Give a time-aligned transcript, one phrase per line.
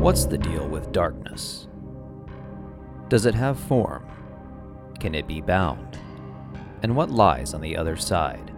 [0.00, 1.68] What's the deal with darkness?
[3.08, 4.08] Does it have form?
[4.98, 5.98] Can it be bound?
[6.82, 8.50] And what lies on the other side?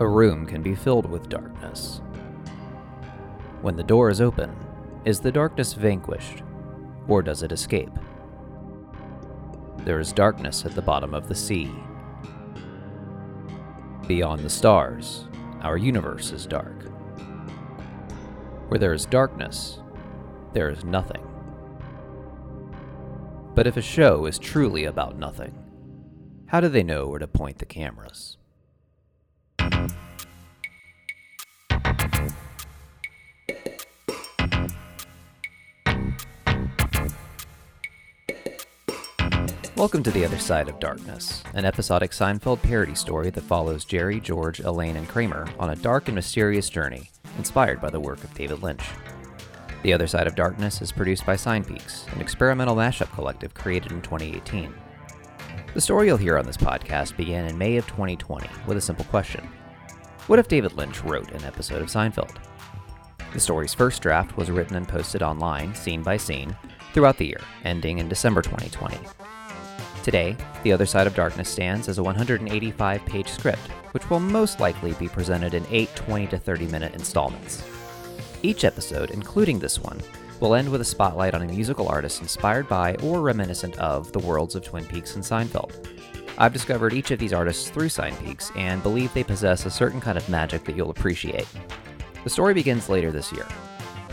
[0.00, 2.02] A room can be filled with darkness.
[3.62, 4.52] When the door is open,
[5.04, 6.42] is the darkness vanquished,
[7.06, 7.96] or does it escape?
[9.84, 11.72] There is darkness at the bottom of the sea.
[14.08, 15.28] Beyond the stars,
[15.60, 16.90] our universe is dark.
[18.68, 19.78] Where there is darkness,
[20.54, 21.22] there is nothing.
[23.54, 25.52] But if a show is truly about nothing,
[26.46, 28.38] how do they know where to point the cameras?
[39.76, 44.20] Welcome to The Other Side of Darkness, an episodic Seinfeld parody story that follows Jerry,
[44.20, 48.34] George, Elaine, and Kramer on a dark and mysterious journey inspired by the work of
[48.34, 48.84] David Lynch.
[49.82, 54.00] The Other Side of Darkness is produced by Seinpeaks, an experimental mashup collective created in
[54.00, 54.74] 2018.
[55.74, 59.04] The story you'll hear on this podcast began in May of 2020 with a simple
[59.06, 59.46] question
[60.26, 62.36] What if David Lynch wrote an episode of Seinfeld?
[63.32, 66.56] The story's first draft was written and posted online, scene by scene,
[66.92, 68.96] throughout the year, ending in December 2020.
[70.04, 74.60] Today, The Other Side of Darkness stands as a 185 page script, which will most
[74.60, 77.64] likely be presented in 8 20 to 30 minute installments.
[78.42, 79.98] Each episode, including this one,
[80.40, 84.18] will end with a spotlight on a musical artist inspired by or reminiscent of the
[84.18, 85.88] worlds of Twin Peaks and Seinfeld.
[86.36, 90.18] I've discovered each of these artists through Seinpeaks and believe they possess a certain kind
[90.18, 91.48] of magic that you'll appreciate.
[92.24, 93.46] The story begins later this year,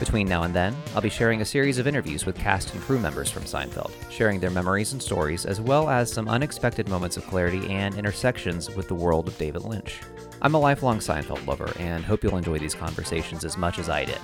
[0.01, 2.97] between now and then, I'll be sharing a series of interviews with cast and crew
[2.97, 7.27] members from Seinfeld, sharing their memories and stories, as well as some unexpected moments of
[7.27, 9.99] clarity and intersections with the world of David Lynch.
[10.41, 14.05] I'm a lifelong Seinfeld lover and hope you'll enjoy these conversations as much as I
[14.05, 14.17] did.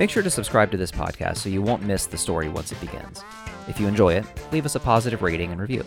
[0.00, 2.80] Make sure to subscribe to this podcast so you won't miss the story once it
[2.80, 3.22] begins.
[3.68, 5.84] If you enjoy it, leave us a positive rating and review.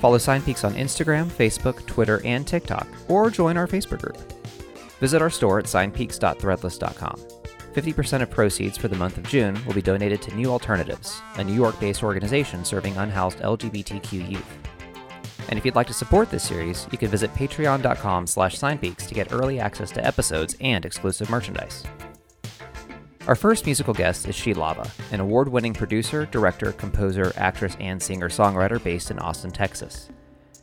[0.00, 4.16] Follow Seinpeaks on Instagram, Facebook, Twitter, and TikTok, or join our Facebook group.
[5.00, 7.37] Visit our store at seinpeaks.threadless.com.
[7.74, 11.44] 50% of proceeds for the month of June will be donated to New Alternatives, a
[11.44, 14.58] New York based organization serving unhoused LGBTQ youth.
[15.48, 19.14] And if you'd like to support this series, you can visit patreon.com slash seinpeaks to
[19.14, 21.84] get early access to episodes and exclusive merchandise.
[23.26, 28.30] Our first musical guest is Sheilava, an award winning producer, director, composer, actress, and singer
[28.30, 30.08] songwriter based in Austin, Texas.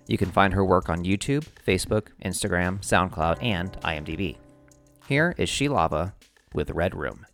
[0.08, 4.38] You can find her work on YouTube, Facebook, Instagram, SoundCloud, and IMDb.
[5.08, 6.14] Here is Sheilava
[6.56, 7.26] with Red Room.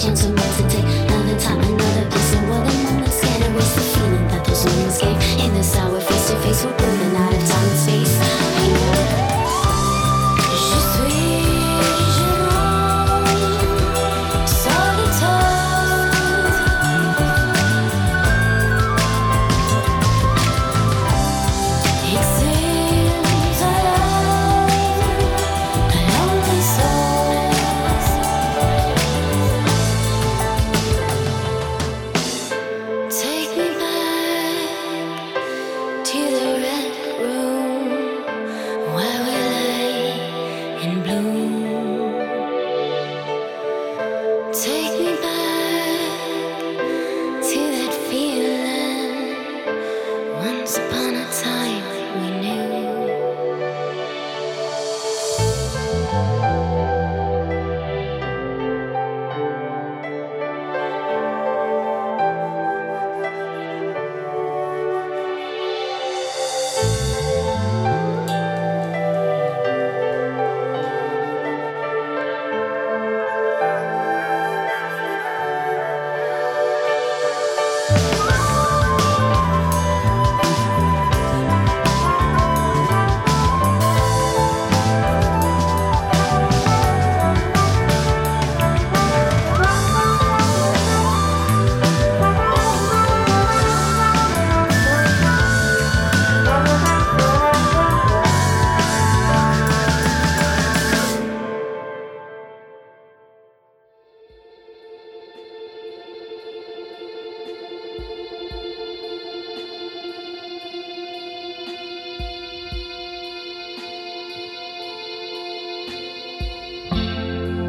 [0.00, 0.47] 想怎么？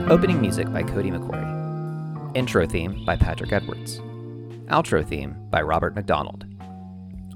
[0.10, 2.36] Opening music by Cody McCorry.
[2.36, 4.00] Intro theme by Patrick Edwards.
[4.70, 6.48] Outro theme by Robert McDonald.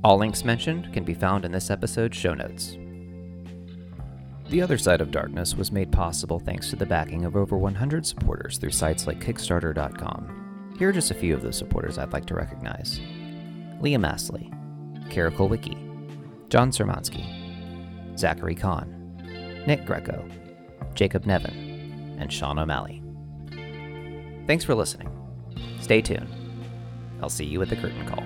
[0.04, 2.76] All links mentioned can be found in this episode's show notes.
[4.50, 8.08] The Other Side of Darkness was made possible thanks to the backing of over 100
[8.08, 10.74] supporters through sites like Kickstarter.com.
[10.80, 13.00] Here are just a few of those supporters I'd like to recognize
[13.82, 14.52] Liam Astley,
[15.12, 15.78] Kara Kolwicki,
[16.50, 20.28] John Sermansky, Zachary Kahn, Nick Greco,
[20.96, 21.73] Jacob Nevin,
[22.24, 23.04] and Sean O'Malley.
[24.48, 25.10] Thanks for listening.
[25.82, 26.34] Stay tuned.
[27.22, 28.24] I'll see you at the curtain call.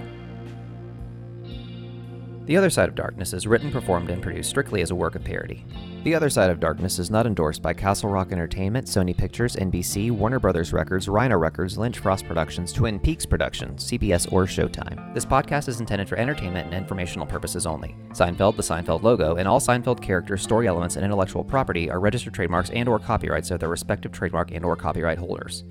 [2.48, 5.24] The Other Side of Darkness is written, performed, and produced strictly as a work of
[5.26, 5.66] parody.
[6.06, 10.12] The Other Side of Darkness is not endorsed by Castle Rock Entertainment, Sony Pictures, NBC,
[10.12, 15.14] Warner Brothers Records, Rhino Records, Lynch Frost Productions, Twin Peaks Productions, CBS, or Showtime.
[15.14, 17.98] This podcast is intended for entertainment and informational purposes only.
[18.12, 22.34] Seinfeld, the Seinfeld logo, and all Seinfeld characters, story elements, and intellectual property are registered
[22.34, 25.66] trademarks and/or copyrights of their respective trademark and/or copyright holders.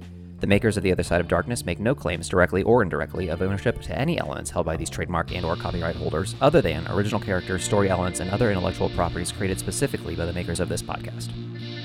[0.47, 3.43] The makers of The Other Side of Darkness make no claims directly or indirectly of
[3.43, 7.19] ownership to any elements held by these trademark and or copyright holders other than original
[7.19, 11.33] characters, story elements, and other intellectual properties created specifically by the makers of this podcast.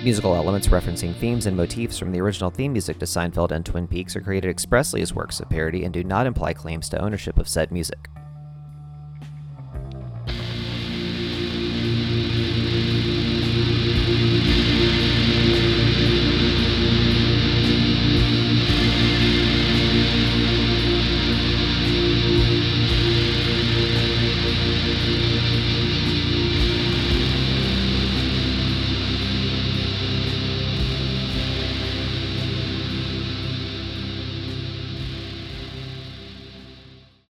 [0.03, 3.87] Musical elements referencing themes and motifs from the original theme music to Seinfeld and Twin
[3.87, 7.39] Peaks are created expressly as works of parody and do not imply claims to ownership
[7.39, 8.09] of said music.